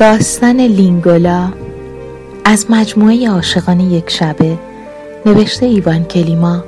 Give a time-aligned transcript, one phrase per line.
[0.00, 1.52] داستان لینگولا
[2.44, 4.58] از مجموعه عاشقان یک شبه
[5.26, 6.64] نوشته ایوان کلیما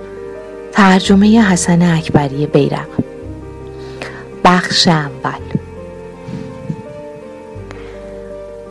[0.73, 2.87] ترجمه حسن اکبری بیرق.
[4.45, 5.41] بخش اول.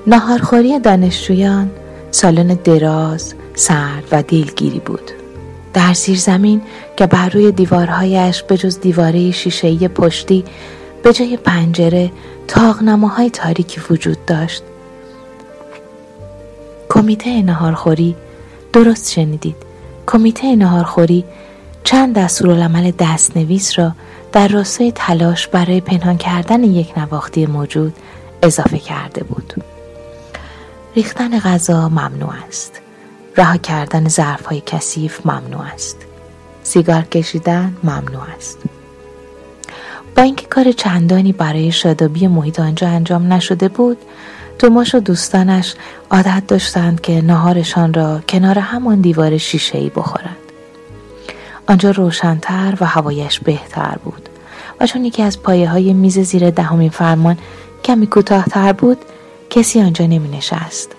[0.08, 1.72] ناهارخوری دانشجویان
[2.12, 5.12] سالن دراز سرد و دلگیری بود.
[5.74, 6.62] در زیر زمین
[6.98, 10.44] که بر روی دیوارهایش به جز دیواره شیشهای پشتی
[11.04, 12.12] به جای پنجره
[12.48, 14.64] تاغنماهای تاریکی وجود داشت.
[16.90, 18.16] کمیته نهارخوری
[18.74, 19.56] درست شنیدید.
[20.08, 21.26] کمیته نهارخوری
[21.84, 23.92] چند دستورالعمل دستنویس را
[24.32, 27.94] در راستای تلاش برای پنهان کردن یک نواختی موجود
[28.44, 29.54] اضافه کرده بود.
[30.96, 32.82] ریختن غذا ممنوع است.
[33.38, 35.98] رها کردن ظرف های کثیف ممنوع است.
[36.64, 38.58] سیگار کشیدن ممنوع است.
[40.16, 43.98] با اینکه کار چندانی برای شادابی محیط آنجا انجام نشده بود
[44.60, 45.76] توماش و دوستانش
[46.12, 50.38] عادت داشتند که نهارشان را کنار همان دیوار شیشه ای بخورند.
[51.68, 54.30] آنجا روشنتر و هوایش بهتر بود
[54.80, 57.38] و چون یکی از پایه های میز زیر دهمین فرمان
[57.84, 58.98] کمی کوتاهتر بود
[59.50, 60.92] کسی آنجا نمی نشست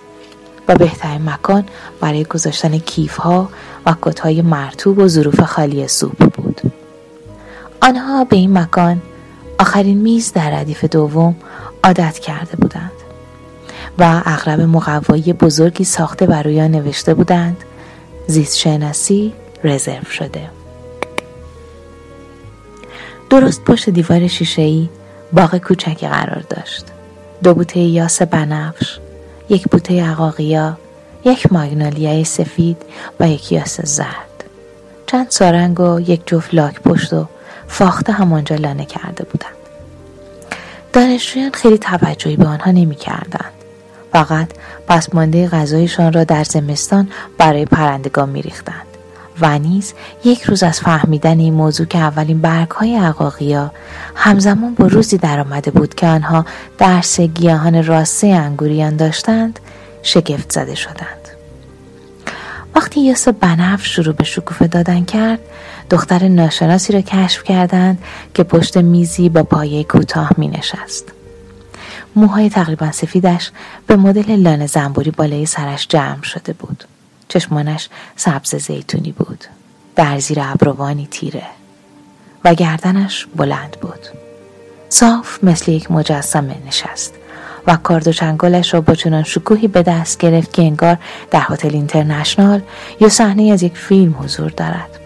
[0.68, 1.64] و بهترین مکان
[2.00, 3.48] برای گذاشتن کیف ها
[3.86, 6.81] و کت های مرتوب و ظروف خالی سوپ بود.
[7.82, 9.02] آنها به این مکان
[9.58, 11.36] آخرین میز در ردیف دوم
[11.84, 12.90] عادت کرده بودند
[13.98, 17.56] و اغرب مقوایی بزرگی ساخته بر روی نوشته بودند
[18.26, 19.32] زیست شناسی
[19.64, 20.50] رزرو شده.
[23.30, 24.88] درست پشت دیوار شیشهای
[25.32, 26.84] باغ کوچکی قرار داشت.
[27.42, 28.98] دو بوته یاس بنفش
[29.48, 30.78] یک بوته عقاقیا
[31.24, 32.76] یک ماگنالیای سفید
[33.20, 34.44] و یک یاس زرد.
[35.06, 37.26] چند سارنگ و یک جفت لاک پشت و
[37.72, 39.52] فاخته همانجا لانه کرده بودند
[40.92, 43.52] دانشجویان خیلی توجهی به آنها نمی کردند.
[44.12, 44.48] فقط
[44.88, 48.86] پسمانده غذایشان را در زمستان برای پرندگان می ریختند.
[49.40, 49.94] و نیز
[50.24, 53.72] یک روز از فهمیدن این موضوع که اولین برگ های عقاقیا
[54.14, 56.44] همزمان با روزی در آمده بود که آنها
[56.78, 59.60] درس گیاهان راسته انگوریان داشتند
[60.02, 61.28] شگفت زده شدند
[62.74, 65.38] وقتی یاس بنف شروع به شکوفه دادن کرد
[65.92, 67.98] دختر ناشناسی را کشف کردند
[68.34, 71.12] که پشت میزی با پایه کوتاه می نشست.
[72.16, 73.50] موهای تقریبا سفیدش
[73.86, 76.84] به مدل لانه زنبوری بالای سرش جمع شده بود.
[77.28, 79.44] چشمانش سبز زیتونی بود.
[79.96, 81.46] در زیر ابروانی تیره
[82.44, 84.06] و گردنش بلند بود.
[84.88, 87.14] صاف مثل یک مجسمه نشست
[87.66, 90.98] و کارد و چنگالش را با چنان شکوهی به دست گرفت که انگار
[91.30, 92.60] در هتل اینترنشنال
[93.00, 95.01] یا صحنه از یک فیلم حضور دارد.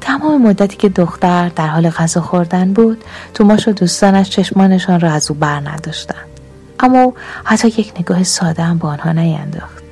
[0.00, 5.30] تمام مدتی که دختر در حال غذا خوردن بود توماش و دوستانش چشمانشان را از
[5.30, 6.26] او بر نداشتند.
[6.80, 7.12] اما
[7.44, 9.82] حتی یک نگاه ساده هم به آنها نینداخت.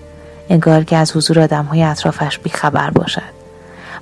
[0.49, 3.39] انگار که از حضور آدمهای اطرافش بیخبر باشد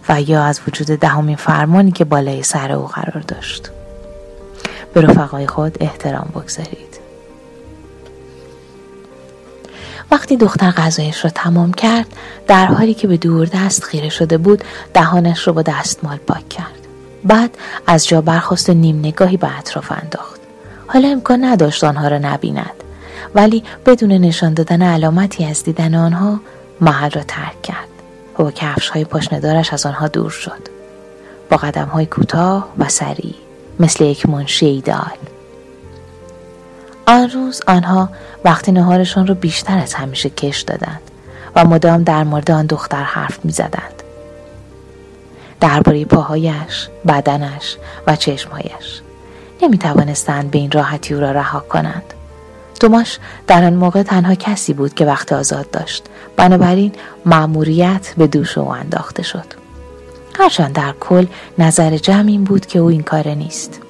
[0.09, 3.71] و یا از وجود دهمین فرمانی که بالای سر او قرار داشت.
[4.94, 6.85] به رفقای خود احترام بگذارید.
[10.11, 12.06] وقتی دختر غذایش را تمام کرد
[12.47, 16.87] در حالی که به دور دست خیره شده بود دهانش را با دستمال پاک کرد.
[17.25, 20.41] بعد از جا برخواست و نیم نگاهی به اطراف انداخت.
[20.87, 22.75] حالا امکان نداشت آنها را نبیند.
[23.34, 26.41] ولی بدون نشان دادن علامتی از دیدن آنها
[26.81, 27.88] محل را ترک کرد
[28.38, 30.69] و با کفش های پاشندارش از آنها دور شد.
[31.50, 33.35] با قدم های کوتاه و سریع
[33.81, 35.17] مثل یک منشی ایدال
[37.06, 38.08] آن روز آنها
[38.44, 41.00] وقتی نهارشان را بیشتر از همیشه کش دادند
[41.56, 44.03] و مدام در مورد آن دختر حرف می زدند.
[45.61, 47.76] درباره پاهایش، بدنش
[48.06, 49.00] و چشمهایش
[49.62, 52.14] نمی توانستند به این راحتی او را رها کنند.
[52.81, 56.05] توماش در آن موقع تنها کسی بود که وقت آزاد داشت
[56.37, 56.93] بنابراین
[57.26, 59.47] مأموریت به دوش او انداخته شد
[60.38, 61.26] هرچند در کل
[61.59, 63.81] نظر جمع این بود که او این کار نیست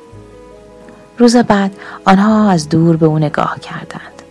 [1.19, 4.23] روز بعد آنها از دور به او نگاه کردند.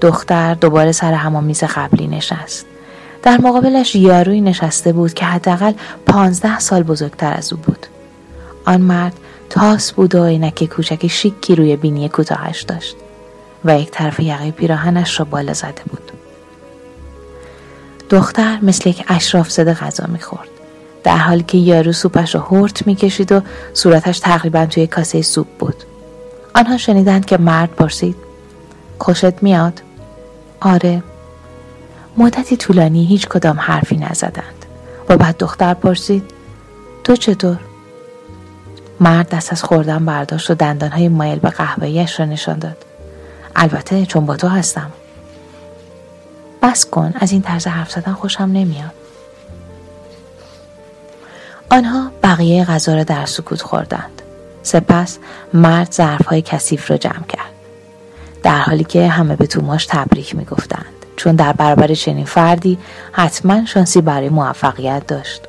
[0.00, 2.66] دختر دوباره سر همان میز قبلی نشست.
[3.22, 5.72] در مقابلش یاروی نشسته بود که حداقل
[6.06, 7.86] پانزده سال بزرگتر از او بود.
[8.64, 9.12] آن مرد
[9.50, 12.96] تاس بود و عینک کوچک شیکی روی بینی کوتاهش داشت
[13.64, 16.12] و یک طرف یقه پیراهنش را بالا زده بود.
[18.10, 20.48] دختر مثل یک اشراف زده غذا می‌خورد.
[21.04, 23.40] در حالی که یارو سوپش را هورت می‌کشید و
[23.74, 25.84] صورتش تقریبا توی کاسه سوپ بود.
[26.54, 28.16] آنها شنیدند که مرد پرسید
[28.98, 29.82] خوشت میاد؟
[30.60, 31.02] آره.
[32.16, 34.66] مدتی طولانی هیچ کدام حرفی نزدند.
[35.08, 36.22] و بعد دختر پرسید
[37.04, 37.58] تو چطور؟
[39.00, 42.84] مرد دست از خوردن برداشت و دندانهای مایل به قهوهیش را نشان داد.
[43.56, 44.90] البته چون با تو هستم.
[46.62, 48.92] بس کن از این طرز حرف زدن خوشم نمیاد.
[51.70, 54.19] آنها بقیه غذا را در سکوت خوردند.
[54.62, 55.18] سپس
[55.54, 57.50] مرد ظرفهای کثیف را جمع کرد.
[58.42, 61.06] در حالی که همه به توماش تبریک می‌گفتند.
[61.16, 62.78] چون در برابر چنین فردی
[63.12, 65.42] حتما شانسی برای موفقیت داشت.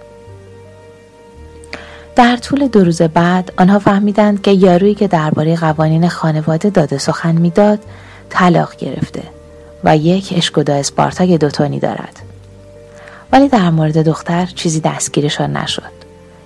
[2.16, 7.36] در طول دو روز بعد آنها فهمیدند که یارویی که درباره قوانین خانواده داده سخن
[7.36, 7.80] می‌داد
[8.30, 9.24] طلاق گرفته
[9.84, 12.20] و یک اشکودا اسپارتاک دوتونی دارد.
[13.32, 15.92] ولی در مورد دختر چیزی دستگیرشان نشد.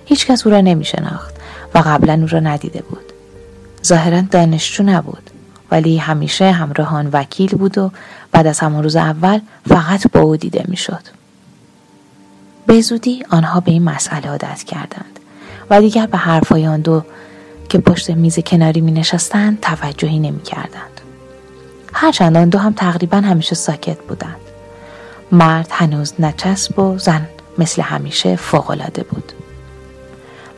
[0.04, 1.35] هیچکس او را نمی شناخت
[1.74, 3.12] و قبلا او را ندیده بود
[3.84, 5.30] ظاهرا دانشجو نبود
[5.70, 7.90] ولی همیشه همراهان وکیل بود و
[8.32, 11.02] بعد از همان روز اول فقط با او دیده می‌شد.
[12.66, 15.20] به زودی آنها به این مسئله عادت کردند
[15.70, 17.02] و دیگر به حرفهای آن دو
[17.68, 21.00] که پشت میز کناری می نشستند توجهی نمی کردند.
[21.92, 24.36] هرچند آن دو هم تقریبا همیشه ساکت بودند.
[25.32, 27.28] مرد هنوز نچسب و زن
[27.58, 29.32] مثل همیشه فوقالعاده بود.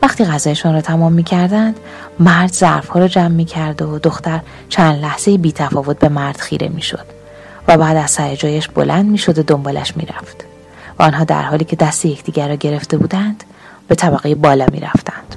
[0.01, 1.79] وقتی غذایشان را تمام می کردند
[2.19, 6.67] مرد ظرفها را جمع می کرد و دختر چند لحظه بی تفاوت به مرد خیره
[6.67, 7.05] می شد
[7.67, 10.43] و بعد از سر جایش بلند می شد و دنبالش می رفت
[10.99, 13.43] و آنها در حالی که دست یکدیگر را گرفته بودند
[13.87, 15.35] به طبقه بالا می رفتند.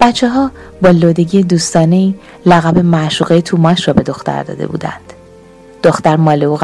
[0.00, 0.50] بچه ها
[0.82, 2.14] با لودگی دوستانه
[2.46, 5.12] لقب معشوقه توماش را به دختر داده بودند.
[5.82, 6.58] دختر مال او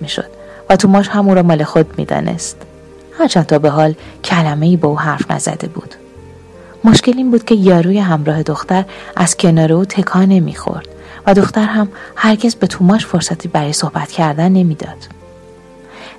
[0.00, 0.30] می شد
[0.70, 2.56] و توماش هم او را مال خود می دانست.
[3.18, 3.94] هرچند تا به حال
[4.24, 5.94] کلمه ای با او حرف نزده بود.
[6.84, 8.84] مشکل این بود که یاروی همراه دختر
[9.16, 10.88] از کنار او تکان نمی‌خورد
[11.26, 15.08] و دختر هم هرگز به توماش فرصتی برای صحبت کردن نمی‌داد.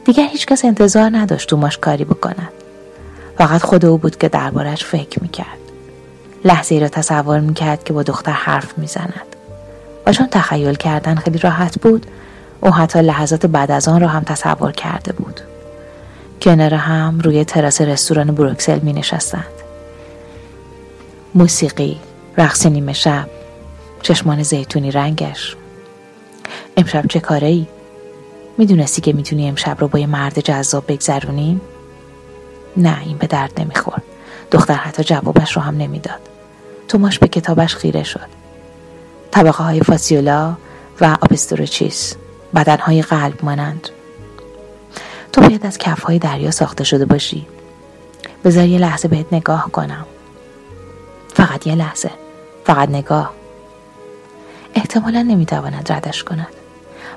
[0.06, 2.50] دیگر هیچکس انتظار نداشت توماش کاری بکند.
[3.38, 5.60] فقط خود او بود که دربارش فکر می‌کرد.
[6.46, 9.36] لحظه ای را تصور می‌کرد که با دختر حرف می‌زند.
[10.06, 12.06] و چون تخیل کردن خیلی راحت بود
[12.62, 15.42] او حتی لحظات بعد از آن را هم تصور کرده بود.
[16.42, 19.46] کنار هم روی تراس رستوران بروکسل می نشستند.
[21.36, 22.00] موسیقی،
[22.38, 23.30] رقص نیمه شب،
[24.02, 25.56] چشمان زیتونی رنگش.
[26.78, 27.68] امشب چه کاره ای؟
[28.58, 31.62] می‌دونستی که می‌تونی امشب رو با یه مرد جذاب بگذرونی؟
[32.78, 34.04] نه این به درد نمی‌خورد.
[34.52, 36.20] دختر حتی جوابش رو هم نمی‌داد.
[36.88, 38.28] توماش به کتابش خیره شد.
[39.32, 40.54] طبقه های فاسیولا
[41.02, 42.16] و آپستروچیس
[42.56, 43.90] بدنهای قلب مانند
[45.32, 47.48] تو باید از کفهای دریا ساخته شده باشی.
[48.44, 50.06] بذار یه لحظه بهت نگاه کنم.
[51.34, 52.12] فقط یه لحظه.
[52.66, 53.34] فقط نگاه.
[54.76, 56.48] احتمالا نمی‌تواند ردش کند.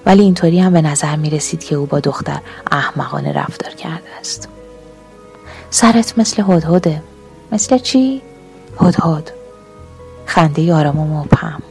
[0.06, 2.40] ولی اینطوری هم به نظر می رسید که او با دختر
[2.72, 4.48] احمقانه رفتار کرده است.
[5.70, 7.02] سرت مثل هدهده.
[7.52, 8.22] مثل چی؟
[8.80, 9.32] هدهد.
[10.26, 11.62] خنده آرام و مبهم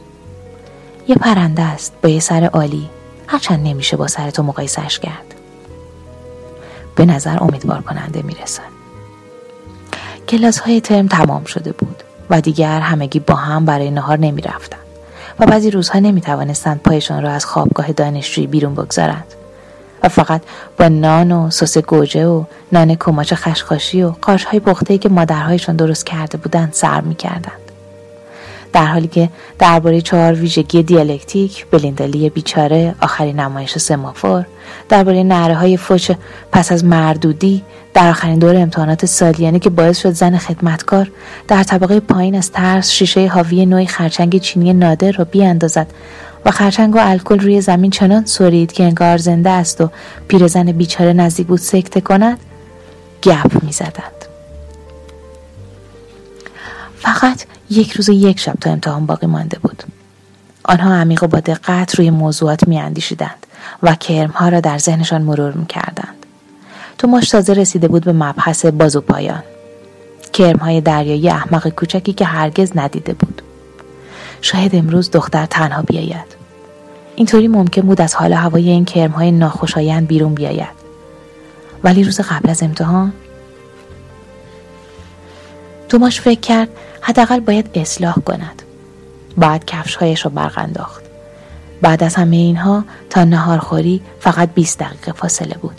[1.08, 2.90] یه پرنده است با یه سر عالی.
[3.26, 5.34] هرچند نمیشه با سر تو مقایسش کرد.
[6.96, 8.62] به نظر امیدوار کننده می‌رسن
[10.28, 14.78] کلاس های ترم تمام شده بود و دیگر همگی با هم برای نهار نمی رفتن
[15.38, 19.34] و بعضی روزها نمی توانستند پایشان را از خوابگاه دانشجویی بیرون بگذارند
[20.02, 20.42] و فقط
[20.78, 25.76] با نان و سس گوجه و نان کماچ خشخاشی و قارش های پخته که مادرهایشان
[25.76, 27.71] درست کرده بودند سر می کردند.
[28.72, 34.46] در حالی که درباره چهار ویژگی دیالکتیک بلیندلی بیچاره آخرین نمایش سمافور
[34.88, 36.10] درباره نهره های فوش
[36.52, 37.62] پس از مردودی
[37.94, 41.10] در آخرین دور امتحانات سالیانه که باعث شد زن خدمتکار
[41.48, 45.86] در طبقه پایین از ترس شیشه حاوی نوعی خرچنگ چینی نادر را بیاندازد
[46.44, 49.90] و خرچنگ و الکل روی زمین چنان سرید که انگار زنده است و
[50.28, 52.38] پیرزن بیچاره نزدیک بود سکته کند
[53.22, 54.24] گپ می‌زدند.
[56.98, 59.82] فقط یک روز و یک شب تا امتحان باقی مانده بود
[60.64, 63.46] آنها عمیق و با دقت روی موضوعات می اندیشیدند
[63.82, 66.26] و کرمها را در ذهنشان مرور می کردند.
[66.98, 69.42] توماش تازه رسیده بود به مبحث بازو پایان.
[70.32, 73.42] کرمهای دریایی احمق کوچکی که هرگز ندیده بود.
[74.40, 76.36] شاید امروز دختر تنها بیاید.
[77.16, 80.82] اینطوری ممکن بود از حال هوای این کرمهای ناخوشایند بیرون بیاید.
[81.84, 83.12] ولی روز قبل از امتحان
[85.88, 86.68] توماش فکر کرد
[87.02, 88.62] حداقل باید اصلاح کند.
[89.36, 91.02] بعد کفشهایش را برق انداخت
[91.82, 95.76] بعد از همه اینها تا نهارخوری فقط 20 دقیقه فاصله بود.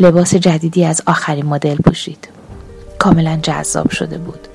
[0.00, 2.28] لباس جدیدی از آخرین مدل پوشید.
[2.98, 4.48] کاملا جذاب شده بود.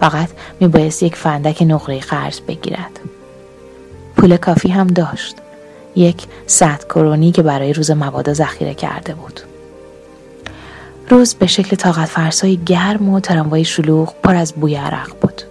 [0.00, 0.28] فقط
[0.60, 3.00] میبایست یک فندک نقره قرض بگیرد.
[4.16, 5.36] پول کافی هم داشت.
[5.96, 9.40] یک صد کرونی که برای روز مبادا ذخیره کرده بود.
[11.08, 15.42] روز به شکل طاقت فرسای گرم و تراموای شلوغ پر از بوی عرق بود.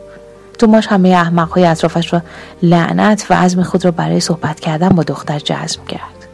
[0.59, 2.21] توماش همه احمقهای اطرافش را
[2.63, 6.27] لعنت و عزم خود را برای صحبت کردن با دختر جزم کرد.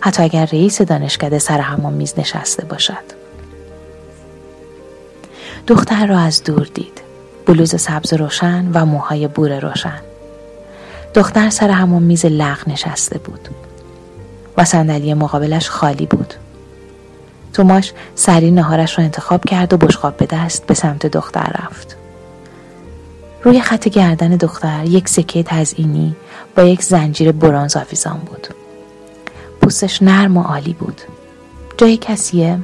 [0.00, 3.18] حتی اگر رئیس دانشکده سر همان میز نشسته باشد.
[5.66, 7.00] دختر را از دور دید.
[7.46, 10.00] بلوز سبز روشن و موهای بور روشن.
[11.14, 13.48] دختر سر همان میز لغ نشسته بود
[14.56, 16.34] و صندلی مقابلش خالی بود.
[17.58, 21.96] توماش سری نهارش را انتخاب کرد و بشقاب به دست به سمت دختر رفت.
[23.42, 26.16] روی خط گردن دختر یک سکه تزئینی
[26.56, 28.48] با یک زنجیر برانز آویزان بود.
[29.62, 31.00] پوستش نرم و عالی بود.
[31.76, 32.58] جای کسیه؟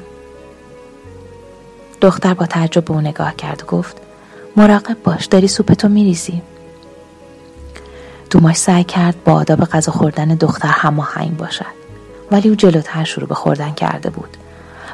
[2.00, 3.96] دختر با تعجب به او نگاه کرد و گفت
[4.56, 6.42] مراقب باش داری سوپتو میریزی.
[8.30, 11.74] دوماش سعی کرد با آداب غذا خوردن دختر هماهنگ باشد.
[12.30, 14.36] ولی او جلوتر شروع به خوردن کرده بود.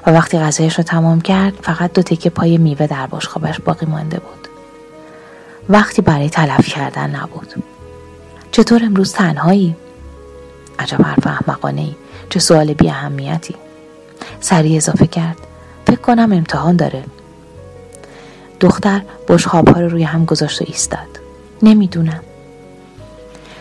[0.07, 4.19] و وقتی غذایش رو تمام کرد فقط دو تکه پای میوه در بشقابش باقی مانده
[4.19, 4.49] بود.
[5.69, 7.55] وقتی برای تلف کردن نبود.
[8.53, 9.77] چطور امروز تنهایی؟
[10.79, 11.95] عجب حرف احمقانه ای
[12.31, 13.55] چه سوال بی اهمیتی
[14.41, 15.37] سریع اضافه کرد.
[15.87, 17.05] فکر کنم امتحان داره.
[18.61, 21.21] دختر بشخاب ها رو روی هم گذاشت و ایستاد.
[21.63, 22.21] نمی‌دونم.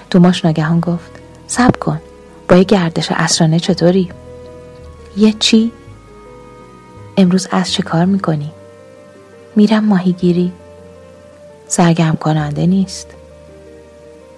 [0.09, 1.11] توماش ناگهان گفت
[1.47, 2.01] سب کن.
[2.47, 4.09] با یه گردش اسرانه چطوری؟
[5.17, 5.71] یه چی؟
[7.19, 8.51] امروز از چه کار می‌کنی؟
[9.55, 10.51] میرم ماهیگیری.
[11.67, 13.07] سرگرم کننده نیست.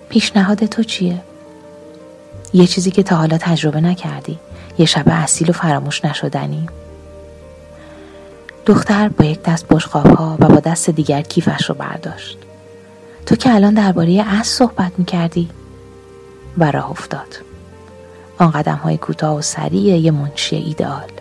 [0.09, 1.21] پیشنهاد تو چیه؟
[2.53, 4.39] یه چیزی که تا حالا تجربه نکردی.
[4.77, 6.67] یه شب اصیل و فراموش نشدنی.
[8.65, 12.38] دختر با یک دست بشقاب ها و با دست دیگر کیفش رو برداشت.
[13.25, 15.50] تو که الان درباره از صحبت می‌کردی.
[16.57, 17.38] و راه افتاد.
[18.38, 21.11] آن قدم های کوتاه و سریع یه منشی ایدئال.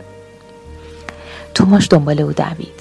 [1.54, 2.80] توماش دنبال او دوید.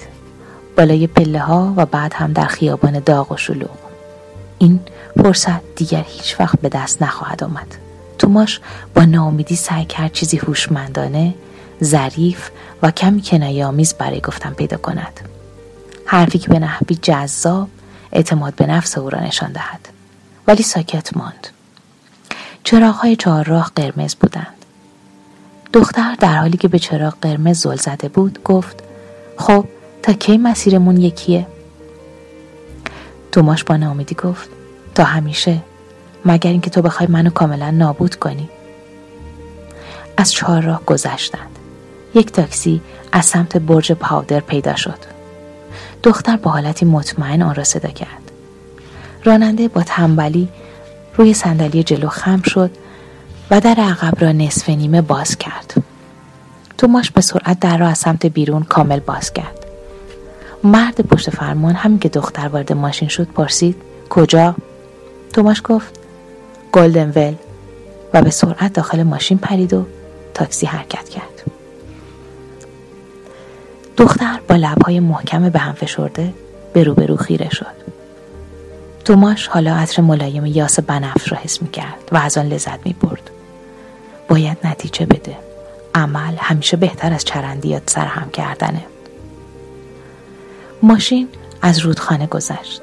[0.76, 3.78] بالای پله ها و بعد هم در خیابان داغ و شلوغ.
[4.58, 4.80] این
[5.16, 7.76] فرصت دیگر هیچ وقت به دست نخواهد آمد.
[8.18, 8.60] توماش
[8.94, 11.34] با ناامیدی سعی کرد چیزی هوشمندانه
[11.84, 12.50] ظریف
[12.82, 15.20] و کمی کنایهآمیز برای گفتن پیدا کند.
[16.06, 17.68] حرفی که به نحوی جذاب
[18.12, 19.88] اعتماد به نفس او را نشان دهد.
[20.46, 21.46] ولی ساکت ماند.
[22.64, 24.59] چراغهای چهارراه قرمز بودند.
[25.72, 28.82] دختر در حالی که به چراغ قرمز زل زده بود گفت
[29.36, 29.64] خب
[30.02, 31.46] تا کی مسیرمون یکیه؟
[33.32, 34.48] توماش با ناامیدی گفت
[34.94, 35.60] تا همیشه
[36.24, 38.48] مگر اینکه تو بخوای منو کاملا نابود کنی.
[40.16, 41.58] از چهار راه گذشتند.
[42.14, 42.80] یک تاکسی
[43.12, 44.98] از سمت برج پاودر پیدا شد.
[46.02, 48.30] دختر با حالتی مطمئن آن را صدا کرد.
[49.24, 50.48] راننده با تنبلی
[51.16, 52.70] روی صندلی جلو خم شد
[53.50, 55.74] و در عقب را نصف نیمه باز کرد.
[56.78, 59.66] توماش به سرعت در را از سمت بیرون کامل باز کرد.
[60.64, 63.76] مرد پشت فرمان همین که دختر وارد ماشین شد پرسید
[64.10, 64.54] کجا؟
[65.32, 66.00] توماش گفت
[66.72, 67.36] گلدن
[68.14, 69.86] و به سرعت داخل ماشین پرید و
[70.34, 71.42] تاکسی حرکت کرد.
[73.96, 76.34] دختر با لبهای محکم به هم فشرده
[76.72, 77.80] به روبرو خیره شد.
[79.04, 82.92] توماش حالا عطر ملایم یاس بنفش را حس می کرد و از آن لذت می
[82.92, 83.30] برد.
[84.30, 85.36] باید نتیجه بده.
[85.94, 88.84] عمل همیشه بهتر از چرندیات سرهم کردنه.
[90.82, 91.28] ماشین
[91.62, 92.82] از رودخانه گذشت.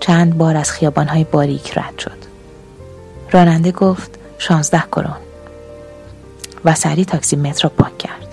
[0.00, 2.18] چند بار از خیابانهای باریک رد شد.
[3.30, 5.16] راننده گفت شانزده کرون
[6.64, 8.28] و سری تاکسی متر را پاک کرد.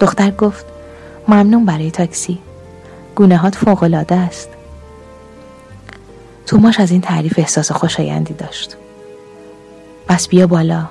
[0.00, 0.66] دختر گفت
[1.28, 2.38] ممنون برای تاکسی.
[3.14, 4.48] گونه هات فوق است.
[6.46, 8.76] توماش از این تعریف احساس خوشایندی داشت
[10.08, 10.88] پس بیا بالا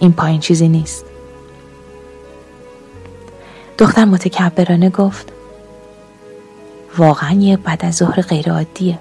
[0.00, 1.04] این پایین چیزی نیست.
[3.78, 5.32] دختر متکبرانه گفت
[6.96, 8.98] واقعا یه بعد از ظهر غیر عادیه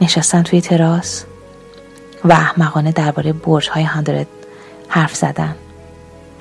[0.00, 1.24] نشستن توی تراس
[2.24, 4.26] و احمقانه درباره برج های هاندرد
[4.88, 5.54] حرف زدن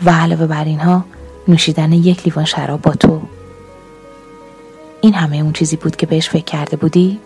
[0.05, 1.05] و علاوه بر اینها
[1.47, 3.21] نوشیدن یک لیوان شراب با تو.
[5.01, 7.19] این همه اون چیزی بود که بهش فکر کرده بودی؟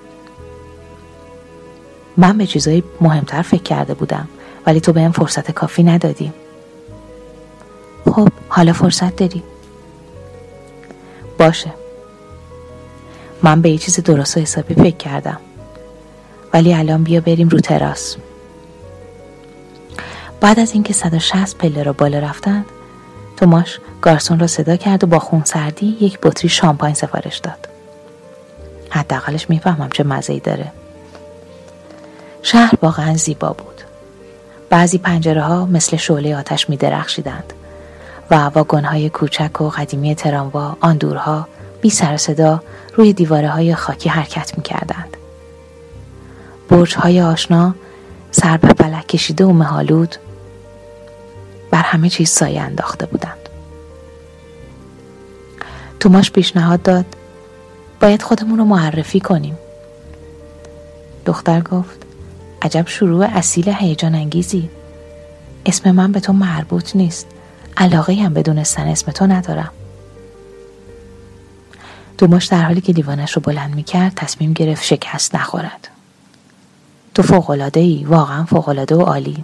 [2.17, 4.27] من به چیزایی مهمتر فکر کرده بودم.
[4.65, 6.33] ولی تو بهم فرصت کافی ندادی.
[8.05, 9.43] خب حالا فرصت داری.
[11.37, 11.73] باشه.
[13.43, 15.39] من به یه چیز درست و حسابی فکر کردم.
[16.53, 18.15] ولی الان بیا بریم رو تراس.
[20.41, 22.65] بعد از اینکه 160 پله را بالا رفتند
[23.37, 27.67] توماش گارسون را صدا کرد و با خون سردی یک بطری شامپاین سفارش داد.
[28.89, 30.71] حداقلش می‌فهمم چه مزه ای داره.
[32.41, 33.72] شهر واقعا زیبا بود.
[34.73, 37.53] بعضی پنجره ها مثل شعله آتش می درخشیدند
[38.31, 41.47] و واگن کوچک و قدیمی تراموا آن دورها
[41.81, 42.63] بی سر صدا
[42.95, 45.17] روی دیواره های خاکی حرکت می کردند.
[46.69, 47.75] برج های آشنا
[48.31, 50.15] سر به فلک کشیده و مهالود
[51.71, 53.49] بر همه چیز سایه انداخته بودند
[55.99, 57.05] توماش پیشنهاد داد
[58.01, 59.57] باید خودمون رو معرفی کنیم
[61.25, 62.02] دختر گفت
[62.63, 64.69] عجب شروع اصیل هیجان انگیزی
[65.65, 67.27] اسم من به تو مربوط نیست.
[67.77, 69.71] علاقه هم بدونستن اسم تو ندارم.
[72.17, 75.87] دوماش در حالی که لیوانش رو بلند می‌کرد تصمیم گرفت شکست نخورد.
[77.13, 79.43] تو فوقلاده ای واقعا فوقلاده و عالی.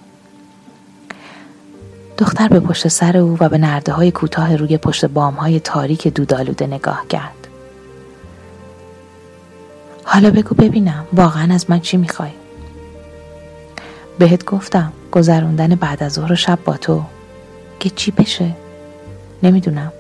[2.18, 6.08] دختر به پشت سر او و به نرده های کوتاه روی پشت بام های تاریک
[6.08, 7.48] دودالوده نگاه کرد.
[10.04, 12.32] حالا بگو ببینم واقعا از من چی می‌خوای؟
[14.20, 17.04] بهت گفتم گذروندن بعد از ظهر و شب با تو.
[17.80, 18.56] که چی بشه؟
[19.44, 19.94] نمی‌دونم.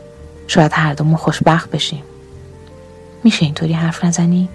[0.48, 2.04] شاید هر دومون خوشبخت بشیم.
[3.24, 4.50] میشه اینطوری حرف نزنی؟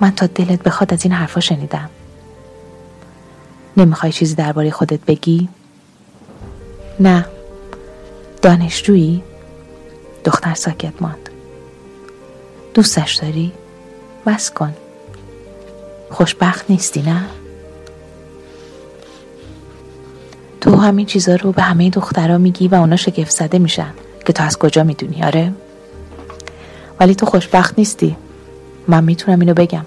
[0.00, 1.90] من تا دلت بخواد از این حرفا شنیدم.
[3.76, 5.48] نمی‌خوای چیزی درباره خودت بگی؟
[7.00, 7.26] نه.
[8.42, 9.22] دانشجویی؟
[10.24, 11.30] دختر ساکت ماند.
[12.74, 13.52] دوستش داری؟
[14.26, 14.74] بس کن.
[16.10, 17.24] خوشبخت نیستی نه؟
[20.62, 23.90] تو همین چیزا رو به همه دخترها میگی و اونا شگفت زده میشن
[24.26, 25.52] که تو از کجا می‌دونی آره؟
[27.00, 28.16] ولی تو خوشبخت نیستی.
[28.88, 29.86] من می‌تونم اینو بگم.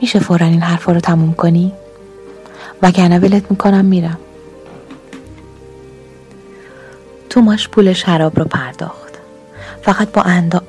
[0.00, 1.72] میشه فورا این حرفا رو تموم کنی؟
[2.82, 4.18] وگرنه ولت می‌کنم میرم.
[7.30, 9.18] توماش پول شراب رو پرداخت.
[9.82, 10.22] فقط با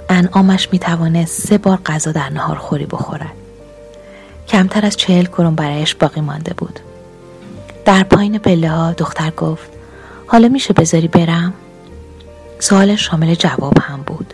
[0.09, 3.33] انعامش می‌توانست سه بار غذا در نهار خوری بخورد
[4.47, 6.79] کمتر از چهل کرون برایش باقی مانده بود.
[7.89, 9.69] در پایین پله ها دختر گفت
[10.27, 11.53] حالا میشه بذاری برم؟
[12.59, 14.33] سوال شامل جواب هم بود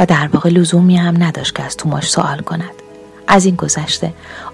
[0.00, 2.70] و در واقع لزومی هم نداشت که از توماش سوال کند.
[3.28, 4.12] از این گذشته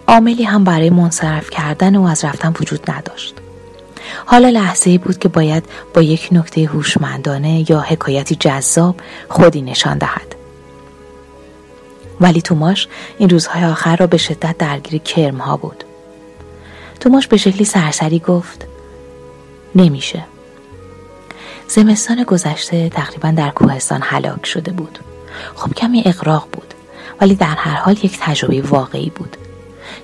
[0.08, 3.34] عاملی هم برای منصرف کردن او از رفتن وجود نداشت.
[4.26, 8.96] حالا لحظه ای بود که باید با یک نکته هوشمندانه یا حکایتی جذاب
[9.28, 10.34] خودی نشان دهد.
[12.20, 12.88] ولی توماش
[13.18, 15.84] این روزهای آخر را به شدت درگیر کرم ها بود.
[17.02, 18.66] توماش به شکلی سرسری گفت.
[19.74, 20.24] نمیشه.
[21.68, 24.98] زمستان گذشته تقریبا در کوهستان هلاک شده بود.
[25.54, 26.74] خب کمی اقراق بود
[27.20, 29.36] ولی در هر حال یک تجربه واقعی بود.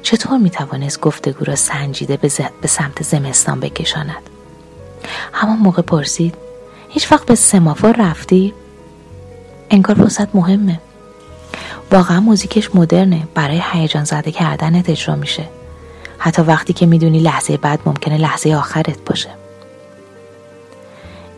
[0.02, 2.28] چطور می توانست گفتگو را سنجیده به,
[2.68, 4.30] سمت زمستان بکشاند؟
[5.32, 6.34] همان موقع پرسید
[6.88, 8.54] هیچ وقت به سمافور رفتی؟
[9.70, 10.80] انگار فرصت مهمه.
[11.92, 15.57] واقعا موزیکش مدرنه برای هیجان زده کردنت اجرا میشه.
[16.18, 19.30] حتی وقتی که می‌دونی لحظه بعد ممکنه لحظه آخرت باشه.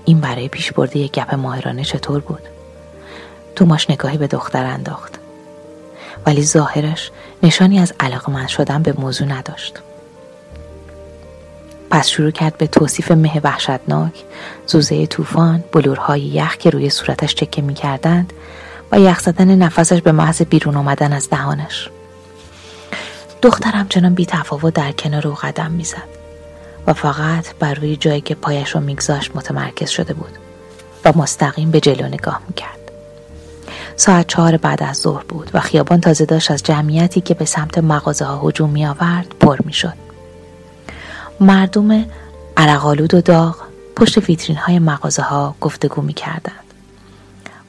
[0.05, 2.43] این برای پیش برده یک گپ ماهرانه چطور بود؟
[3.57, 5.19] توماش نگاهی به دختر انداخت.
[6.27, 7.11] ولی ظاهرش
[7.43, 9.79] نشانی از علاقه من شدن به موضوع نداشت.
[11.91, 14.25] پس شروع کرد به توصیف مه وحشتناک
[14.67, 18.33] زوزه طوفان بلورهای یخ که روی صورتش چکه می کردند
[18.93, 21.91] و یخ زدن نفسش به محض بیرون آمدن از دهانش.
[23.43, 26.09] دخترم چنان بی تفاوت در کنار او قدم می‌زد
[26.87, 30.33] و فقط بر روی جایی که پایش رو میگذاشت متمرکز شده بود
[31.05, 32.81] و مستقیم به جلو نگاه می‌کرد
[33.97, 37.79] ساعت چهار بعد از ظهر بود و خیابان تازه داشت از جمعیتی که به سمت
[37.79, 39.95] مغازه ها هجوم می آورد پر می شد.
[41.41, 42.05] مردم
[42.57, 43.57] عرقالود و داغ
[43.97, 46.75] پشت ویترین های مغازه ها گفتگو می کردند.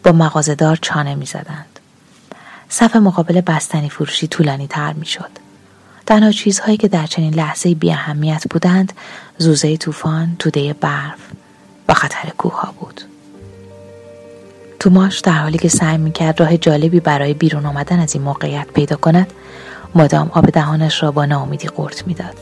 [0.04, 1.80] با مغازهدار چانه می زدند.
[2.70, 5.30] صف مقابل بستنی فروشی طولانی تر می شد.
[6.06, 8.94] تنها چیزهایی که در چنین لحظه بی اهمیت بودند
[9.38, 11.20] زوزه طوفان، توده برف
[11.90, 13.02] و خطر کوه ها بود.
[14.80, 18.96] توماش در حالی که سعی می‌کرد راه جالبی برای بیرون آمدن از این موقعیت پیدا
[18.96, 19.34] کند
[19.96, 22.36] مدام آب دهانش را با ناامیدی قورت می‌داد.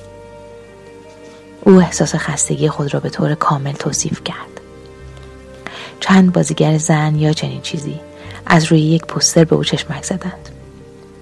[1.62, 4.62] او احساس خستگی خود را به طور کامل توصیف کرد.
[6.00, 8.00] چند بازیگر زن یا چنین چیزی
[8.46, 10.50] از روی یک پوستر به او چشمک زدند.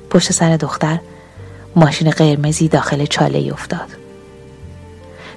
[0.10, 1.00] پشت سر دختر
[1.78, 3.88] ماشین قرمزی داخل چاله افتاد.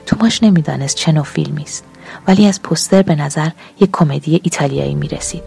[0.06, 1.84] توماش نمی‌دانست چه نوع فیلمی است
[2.28, 3.48] ولی از پوستر به نظر
[3.80, 5.42] یک کمدی ایتالیایی می رسید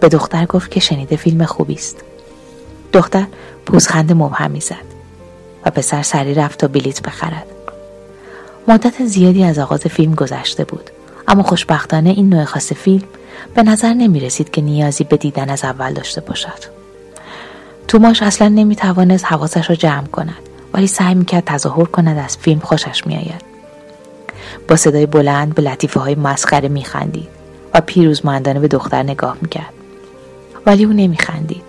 [0.00, 1.96] به دختر گفت که شنیده فیلم خوبی است.
[2.92, 3.26] دختر
[3.66, 4.94] پوزخند مبهمی زد
[5.64, 7.46] و پسر سری رفت تا بلیت بخرد.
[8.68, 10.90] مدت زیادی از آغاز فیلم گذشته بود
[11.28, 13.06] اما خوشبختانه این نوع خاص فیلم
[13.54, 16.83] به نظر نمی رسید که نیازی به دیدن از اول داشته باشد.
[17.88, 20.38] توماش اصلا نمی توانست حواسش را جمع کند
[20.74, 23.42] ولی سعی می کرد تظاهر کند از فیلم خوشش می آید.
[24.68, 27.28] با صدای بلند به لطیفه های مسخره می خندید
[27.74, 29.72] و پیروزمندانه به دختر نگاه می کرد.
[30.66, 31.62] ولی او نمیخندید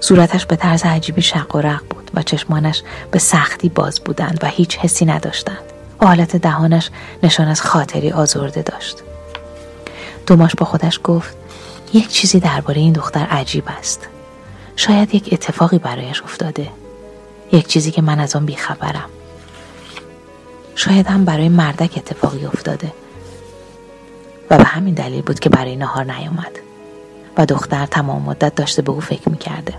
[0.00, 4.46] صورتش به طرز عجیبی شق و رق بود و چشمانش به سختی باز بودند و
[4.46, 5.62] هیچ حسی نداشتند
[6.00, 6.90] و حالت دهانش
[7.22, 9.02] نشان از خاطری آزرده داشت
[10.26, 11.36] دوماش با خودش گفت
[11.92, 14.08] یک چیزی درباره این دختر عجیب است.
[14.76, 16.68] شاید یک اتفاقی برایش افتاده.
[17.52, 19.10] یک چیزی که من از آن بیخبرم.
[20.74, 22.92] شاید هم برای مردک اتفاقی افتاده.
[24.50, 26.58] و به همین دلیل بود که برای نهار نیامد.
[27.36, 29.74] و دختر تمام مدت داشته به او فکر می‌کرده.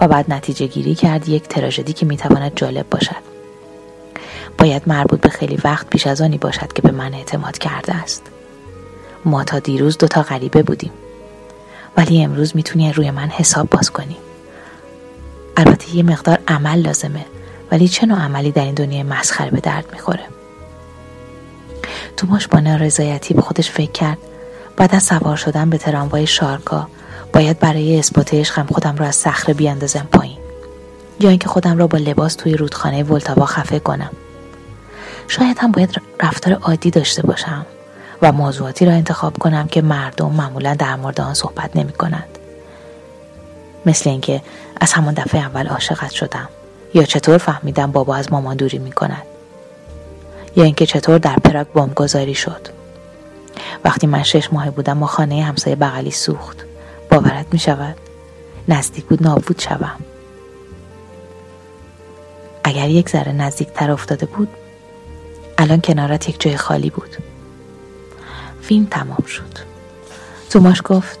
[0.00, 3.28] و بعد نتیجه گیری کرد یک تراژدی که می‌تواند جالب باشد.
[4.58, 8.22] باید مربوط به خیلی وقت پیش از آنی باشد که به من اعتماد کرده است.
[9.24, 10.92] ما تا دیروز دوتا غریبه بودیم.
[11.96, 14.16] ولی امروز می‌تونی روی من حساب باز کنی.
[15.56, 17.24] البته یه مقدار عمل لازمه
[17.72, 20.24] ولی چه نوع عملی در این دنیای مسخره به درد می‌خوره؟
[22.16, 24.18] توماش با نارضایتی به خودش فکر کرد.
[24.76, 26.88] بعد از سوار شدن به تراموای شارکا
[27.32, 30.38] باید برای اثبات عشقم خودم را از صخره بیاندازم پایین.
[31.20, 34.10] یا اینکه خودم را با لباس توی رودخانه ولتاوا خفه کنم.
[35.28, 37.66] شاید هم باید رفتار عادی داشته باشم.
[38.22, 42.38] و موضوعاتی را انتخاب کنم که مردم معمولا در مورد آن صحبت نمی کنند.
[43.86, 44.42] مثل اینکه
[44.80, 46.48] از همان دفعه اول عاشقت شدم
[46.94, 49.22] یا چطور فهمیدم بابا از مامان دوری می کند
[50.56, 52.68] یا اینکه چطور در پراگ بمبگذاری شد.
[53.84, 56.64] وقتی من شش ماه بودم و خانه همسایه بغلی سوخت
[57.10, 57.96] باورت می شود
[58.68, 59.96] نزدیک بود نابود شوم.
[62.64, 64.48] اگر یک ذره نزدیک تر افتاده بود
[65.58, 67.16] الان کنارت یک جای خالی بود.
[68.68, 69.58] فیلم تمام شد.
[70.50, 71.18] توماش گفت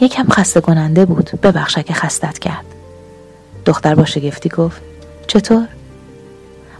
[0.00, 2.64] یکم خسته کننده بود ببخش که خستت کرد.
[3.64, 4.82] دختر با شگفتی گفت
[5.26, 5.68] چطور؟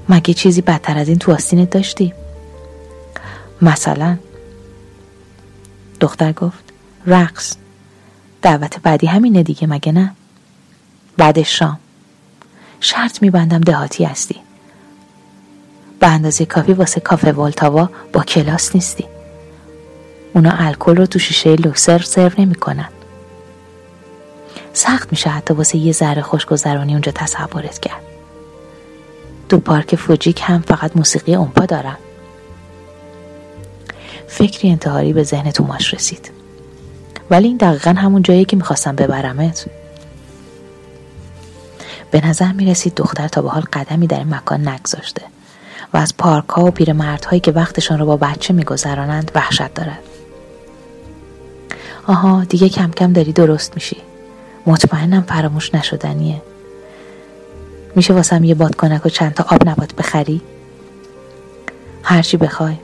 [0.08, 2.14] مگه چیزی بدتر از این تو آستینت داشتی؟
[3.62, 4.18] مثلا؟
[6.00, 6.64] دختر گفت
[7.06, 7.56] رقص.
[8.42, 10.12] دعوت بعدی همینه دیگه مگه نه؟
[11.16, 11.78] بعد شام.
[12.80, 14.36] شرط میبندم دهاتی هستی.
[16.00, 19.11] به اندازه کافی واسه کافه والتاوا با کلاس نیستی.
[20.34, 22.88] اونا الکل رو تو شیشه لوکسر سرو نمی‌کنن.
[24.72, 28.02] سخت میشه حتی واسه یه ذره خوشگذرانی اونجا تصورت کرد.
[29.48, 31.96] دو پارک فوجیک هم فقط موسیقی اونپا دارن.
[34.28, 36.30] فکری انتحاری به ذهن توماش رسید.
[37.30, 39.66] ولی این دقیقا همون جایی که می‌خواستم ببرمت.
[42.10, 45.22] به نظر می‌رسید دختر تا به حال قدمی در این مکان نگذاشته
[45.92, 49.98] و از پارک ها و پیرمردهایی که وقتشان را با بچه میگذرانند وحشت دارد.
[52.06, 53.96] آها دیگه کم کم داری درست میشی.
[54.66, 56.42] مطمئنم فراموش نشدنیه.
[57.94, 60.40] میشه واسم یه بادکنک و چند تا آب نبات بخری؟
[62.02, 62.76] هرچی بخوای.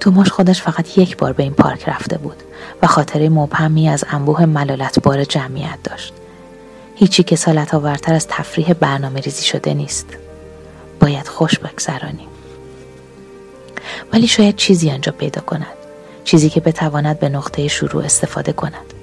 [0.00, 2.42] توماش خودش فقط یک بار به این پارک رفته بود
[2.82, 6.12] و خاطره مبهمی از انبوه ملالت بار جمعیت داشت.
[6.96, 10.06] هیچی که سالت آورتر از تفریح برنامه ریزی شده نیست.
[11.00, 12.28] باید خوش بگذرانیم
[14.12, 15.83] ولی شاید چیزی آنجا پیدا کند.
[16.24, 18.94] چیزی که بتواند به نقطه شروع استفاده کند.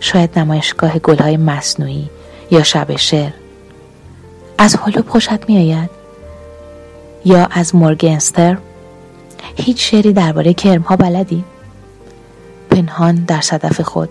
[0.00, 2.10] شاید نمایشگاه گلهای مصنوعی
[2.50, 3.32] یا شب شعر
[4.58, 5.90] از هولوب خوشت میآید
[7.24, 8.58] یا از مورگنستر
[9.56, 11.44] هیچ شعری درباره کرمها بلدی؟
[12.70, 14.08] پنهان در صدف خود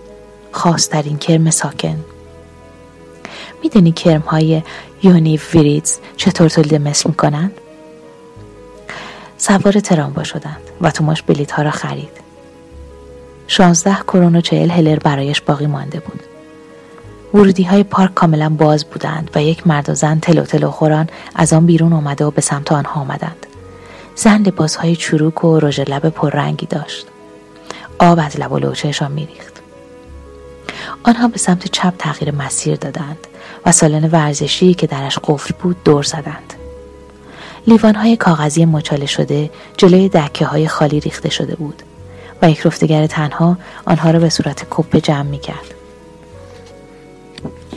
[0.52, 2.04] خواسترین کرم ساکن.
[3.62, 4.62] می‌دونی کرم های
[5.02, 7.52] یونی ویریدز چطور تولید مثل می‌کنند؟
[9.38, 12.28] سوار تراموا شدند و توماش بلیت ها را خرید.
[13.46, 16.20] شانزده کرون و چهل هلر برایش باقی مانده بود.
[17.34, 21.52] ورودی های پارک کاملا باز بودند و یک مرد و زن تلو تلو خوران از
[21.52, 23.46] آن بیرون آمده و به سمت آنها آمدند.
[24.14, 27.06] زن های چروک و رژ لب پررنگی داشت.
[27.98, 29.62] آب از لب و لوچهشان میریخت.
[31.02, 33.26] آنها به سمت چپ تغییر مسیر دادند
[33.66, 36.54] و سالن ورزشی که درش قفل بود دور زدند.
[37.96, 41.82] های کاغذی مچاله شده جلوی دکه های خالی ریخته شده بود
[42.42, 45.74] و یک رفتگر تنها آنها را به صورت کپه جمع می کرد.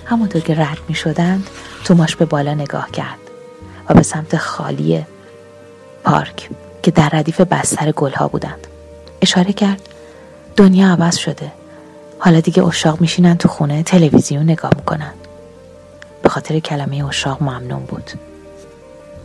[0.05, 1.49] همونطور که رد می شدند
[1.83, 3.19] توماش به بالا نگاه کرد
[3.89, 5.05] و به سمت خالی
[6.03, 6.49] پارک
[6.83, 8.67] که در ردیف بستر گلها بودند
[9.21, 9.81] اشاره کرد
[10.55, 11.51] دنیا عوض شده.
[12.19, 15.13] حالا دیگه اشاق میشینن تو خونه تلویزیون نگاه می‌کنن
[16.23, 18.11] به خاطر کلمه اشاق ممنون بود.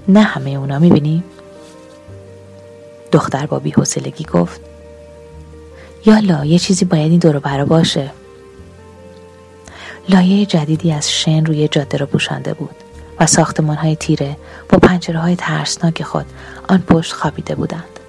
[0.08, 1.22] نه همه اونا می‌بینی؟
[3.12, 4.60] دختر با بیحسلگی گفت
[6.06, 8.10] یالا یه چیزی باید این دورو برا باشه
[10.08, 12.74] لایه جدیدی از شن روی جاده را پوشانده بود
[13.20, 14.36] و ساختمان های تیره
[14.68, 16.26] با پنجره های ترسناک خود
[16.68, 18.00] آن پشت خوابیده بودند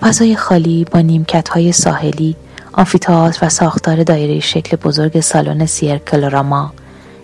[0.00, 2.36] فضای خالی با نیمکت های ساحلی
[2.72, 6.72] آمفیتئاتر و ساختار دایره شکل بزرگ سالن سیرکلراما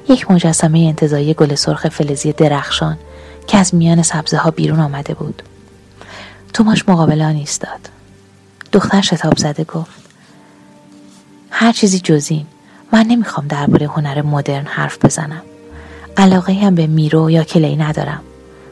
[0.09, 2.99] یک مجسمه انتظایی گل سرخ فلزی درخشان
[3.47, 5.43] که از میان سبزه ها بیرون آمده بود.
[6.53, 7.89] توماش مقابل آن ایستاد.
[8.73, 10.07] دختر شتاب زده گفت
[11.51, 12.47] هر چیزی جز این.
[12.93, 15.43] من نمی‌خوام درباره هنر مدرن حرف بزنم.
[16.17, 18.21] علاقه هم به میرو یا کلی ندارم.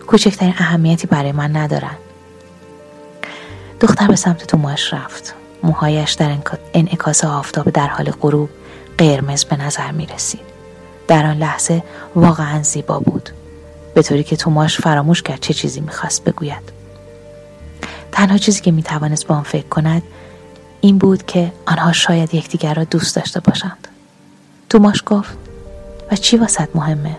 [0.06, 1.96] کوچکترین اهمیتی برای من ندارن.
[3.80, 5.34] دختر به سمت توماش رفت.
[5.62, 6.36] موهایش در
[6.74, 8.50] انعکاس آفتاب در حال غروب
[8.98, 10.40] قرمز به نظر می رسید.
[11.08, 11.82] در آن لحظه
[12.14, 13.30] واقعا زیبا بود.
[13.94, 16.72] به طوری که توماش فراموش کرد چه چیزی می‌خواست بگوید.
[18.12, 20.02] تنها چیزی که می‌توانست به آن فکر کند
[20.80, 23.88] این بود که آنها شاید یکدیگر را دوست داشته باشند.
[24.70, 25.38] توماش گفت
[26.12, 27.16] و چی واسط مهمه؟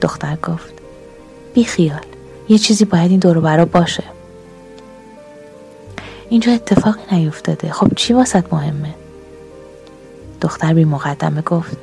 [0.00, 0.72] دختر گفت
[1.54, 2.04] بی خیال
[2.48, 4.04] یه چیزی باید این دورو برا باشه.
[6.28, 7.72] اینجا اتفاقی نیفتاده.
[7.72, 8.94] خب چی واسط مهمه؟
[10.40, 11.76] دختر بی مقدمه گفت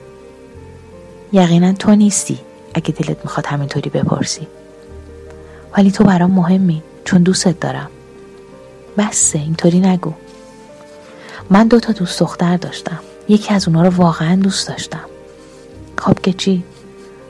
[1.31, 2.39] یقینا تو نیستی.
[2.73, 4.47] اگه دلت می‌خواد همینطوری بپرسی.
[5.77, 7.89] ولی تو برام مهمی چون دوستت دارم.
[8.97, 10.13] بسه اینطوری نگو.
[11.49, 12.99] من دو تا دوست دختر داشتم.
[13.29, 15.05] یکی از اونا رو واقعا دوست داشتم.
[15.97, 16.63] خب که چی؟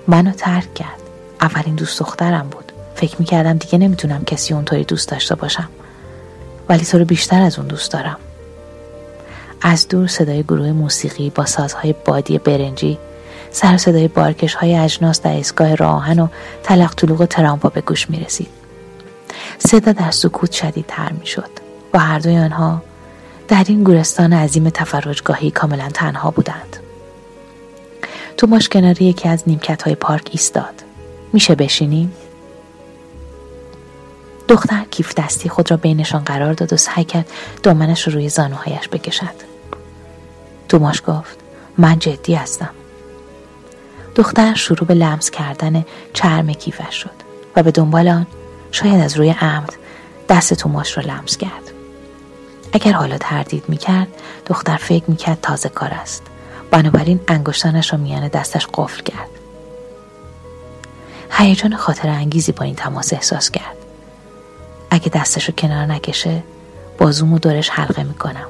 [0.07, 0.99] منو ترک کرد.
[1.41, 2.71] اولین دوست دخترم بود.
[2.95, 5.69] فکر می‌کردم دیگه نمی‌تونم کسی اونطوری دوست داشته باشم.
[6.69, 8.17] ولی تو رو بیشتر از اون دوست دارم.
[9.61, 12.97] از دور صدای گروه موسیقی با سازهای بادی برنجی
[13.53, 16.27] سر صدای بارکش های اجناس در ایستگاه راهن و
[16.63, 18.49] تلق طلوق ترامپا به گوش می رسید.
[19.57, 21.49] صدا در سکوت شدیدتر می شد
[21.93, 22.81] و هر دوی آنها
[23.47, 26.77] در این گورستان عظیم تفرجگاهی کاملا تنها بودند.
[28.37, 30.83] توماش کنار یکی از نیمکت های پارک ایستاد.
[31.33, 32.13] میشه بشینیم؟
[34.47, 37.29] دختر کیف دستی خود را بینشان قرار داد و سعی کرد
[37.63, 39.53] دامنش رو روی زانوهایش بکشد.
[40.69, 41.37] توماش گفت
[41.77, 42.69] من جدی هستم.
[44.15, 47.09] دختر شروع به لمس کردن چرم کیفش شد
[47.55, 48.27] و به دنبال آن
[48.71, 49.73] شاید از روی عمد
[50.29, 51.71] دست توماش را لمس کرد.
[52.73, 54.07] اگر حالا تردید می‌کرد
[54.45, 56.23] دختر فکر می‌کرد تازه کار است.
[56.71, 59.29] بنابراین انگشتانش را میان دستش قفل کرد.
[61.31, 63.77] هیجان خاطر انگیزی با این تماس احساس کرد.
[64.89, 66.43] اگه دستش رو کنار نکشه
[66.97, 68.47] بازومو دورش حلقه می‌کنم.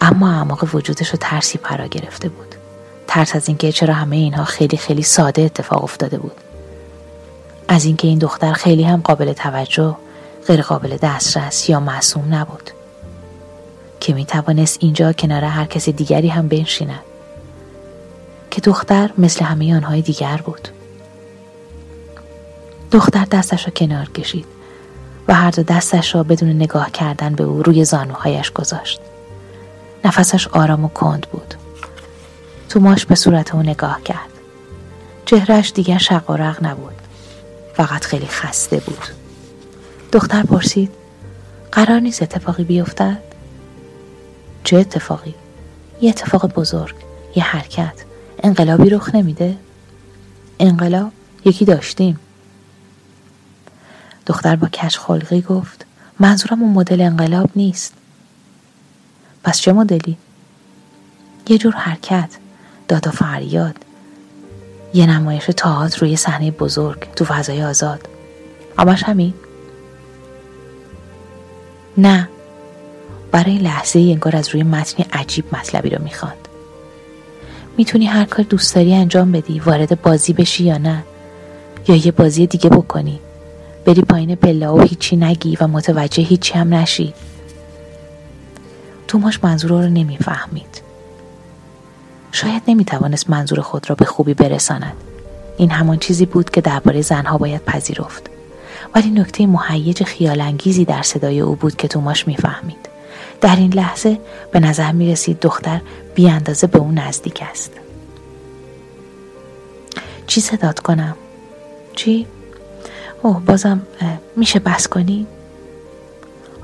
[0.00, 2.53] اما اعماق وجودش رو ترسی پرا گرفته بود.
[3.14, 6.32] ترس از اینکه چرا همه اینها خیلی خیلی ساده اتفاق افتاده بود.
[7.68, 9.96] از اینکه این دختر خیلی هم قابل توجه
[10.46, 12.70] غیر قابل دسترس یا معصوم نبود.
[14.00, 17.00] که می توانست اینجا کنار هر کسی دیگری هم بنشیند.
[18.50, 20.68] که دختر مثل همه آنهای دیگر بود.
[22.90, 24.46] دختر دستش را کنار کشید
[25.28, 29.00] و هر دو دستش را بدون نگاه کردن به او روی زانوهایش گذاشت.
[30.04, 31.54] نفسش آرام و کند بود.
[32.74, 34.30] توماش به صورت او نگاه کرد.
[35.24, 36.94] چهرش دیگر شق و رق نبود.
[37.74, 39.02] فقط خیلی خسته بود.
[40.12, 40.90] دختر پرسید
[41.72, 43.18] قرار نیست اتفاقی بیفتد؟
[44.64, 45.34] چه اتفاقی؟
[46.00, 46.94] یه اتفاق بزرگ
[47.36, 48.04] یه حرکت.
[48.42, 49.56] انقلابی رخ نمیده؟
[50.58, 51.12] انقلاب؟
[51.44, 52.20] یکی داشتیم.
[54.26, 55.86] دختر با کش خلقی گفت
[56.20, 57.94] منظورم اون مدل انقلاب نیست.
[59.44, 60.16] پس چه مدلی؟
[61.48, 62.43] یه جور حرکت.
[62.88, 63.76] داد و فریاد.
[64.94, 68.08] یه نمایش تاعت روی صحنه بزرگ تو فضای آزاد.
[68.78, 69.34] همش همین.
[71.98, 72.28] نه.
[73.32, 76.48] برای لحظه انگار از روی متنی عجیب مطلبی رو می‌خواند
[77.76, 81.04] می‌تونی هر کار دوست داری انجام بدی وارد بازی بشی یا نه.
[81.88, 83.20] یا یه بازی دیگه بکنی.
[83.84, 87.14] بری پایین پله و هیچی نگی و متوجه هیچی هم نشی.
[89.08, 90.83] توماش منظور رو نمی‌فهمید.
[92.34, 94.92] شاید نمی‌توانست منظور خود را به خوبی برساند
[95.56, 98.30] این همان چیزی بود که درباره زنها باید پذیرفت
[98.94, 102.88] ولی نکته مهیج خیال انگیزی در صدای او بود که توماش می‌فهمید
[103.40, 104.18] در این لحظه
[104.52, 105.80] به نظر می رسید دختر
[106.14, 107.70] بی اندازه به او نزدیک است
[110.26, 111.16] چی صدات کنم؟
[111.94, 112.26] چی؟
[113.22, 113.82] اوه بازم
[114.36, 115.26] میشه بس کنی؟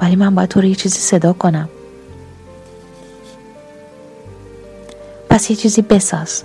[0.00, 1.68] ولی من باید تو رو یه چیزی صدا کنم
[5.30, 6.42] پس یه چیزی بساز.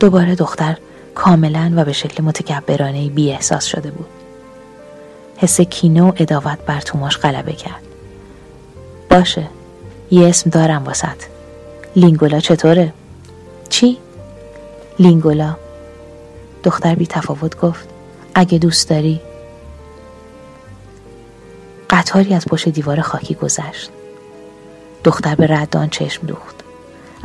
[0.00, 0.76] دوباره دختر
[1.14, 4.06] کاملا و به شکل متکبرانه بی احساس شده بود.
[5.36, 7.82] حس کینه و اداوت بر توماش غلبه کرد.
[9.10, 9.48] باشه
[10.10, 11.22] یه اسم دارم واسط.
[11.96, 12.92] لینگولا چطوره؟
[13.68, 13.98] چی؟
[14.98, 15.56] لینگولا.
[16.62, 17.88] دختر بی تفاوت گفت
[18.34, 19.20] اگه دوست داری.
[21.90, 23.90] قطاری از پشت دیوار خاکی گذشت.
[25.04, 26.65] دختر به ردان چشم دوخت.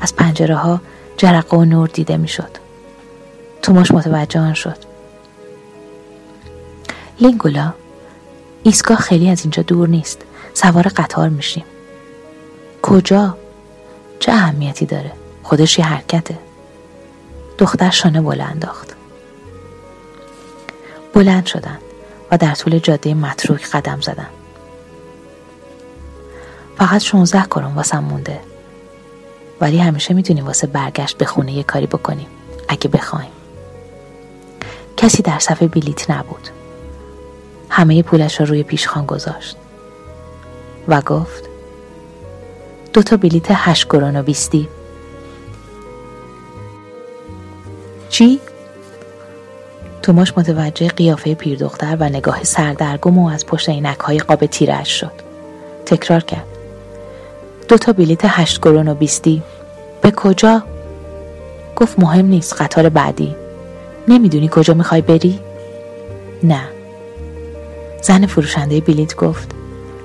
[0.02, 0.82] از پنجره ها
[1.18, 2.58] جرقه و نور دیده می‌شد.
[3.62, 4.78] توماش متوجه آن شد.
[7.20, 7.74] لینگولا
[8.64, 10.22] ایستگاه خیلی از اینجا دور نیست.
[10.54, 11.66] سوار قطار میشیم.
[12.82, 13.38] کجا؟
[14.20, 15.12] چه اهمیتی داره؟
[15.44, 16.38] خودش یه حرکته.
[17.58, 18.96] دختر شانه بلند انداخت.
[21.14, 21.82] بلند شدند
[22.32, 24.28] و در طول جاده متروک قدم زدن.
[26.78, 28.40] فقط 16 کرون واسم مونده.
[29.62, 32.28] ولی همیشه می‌تونیم واسه برگشت به خونه یه کاری بکنیم.
[32.70, 33.32] اگه بخوایم.
[34.98, 36.50] کسی در صفحه بلیت نبود.
[37.70, 39.58] همه پولش را روی پیشخان گذاشت.
[40.88, 41.44] و گفت
[42.94, 44.68] دو تا بلیت هشت کرون و بیستی.
[48.10, 48.40] چی؟
[50.02, 55.12] توماش متوجه قیافه پیردختر و نگاه سردرگم و از پشت اینک های قاب تیرش شد.
[55.86, 56.51] تکرار کرد.
[57.72, 59.42] دو تا بلیت هشت کرون و بیستی.
[60.02, 60.64] به کجا؟
[61.76, 63.36] گفت مهم نیست قطار بعدی.
[64.08, 65.40] نمی‌دونی کجا می‌خوای بری؟
[66.44, 66.62] نه.
[68.02, 69.52] زن فروشنده بلیت گفت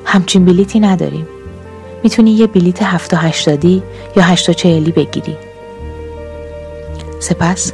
[0.05, 1.29] همچین بلیتی نداریم.
[2.02, 3.83] می‌تونی یه بلیت هفت و هشتادی
[4.16, 5.37] یا هشت و چهلی بگیری.
[7.20, 7.72] سپس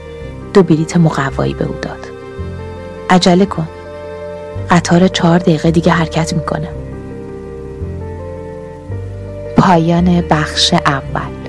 [0.55, 2.07] دو بلیت مقوایی به او داد.
[3.11, 3.68] عجله کن.
[4.70, 6.68] قطار چهار دقیقه دیگه حرکت می‌کنه.
[9.62, 11.41] پایان بخش اول.